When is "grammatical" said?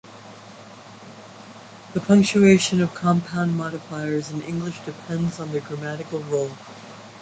5.61-6.21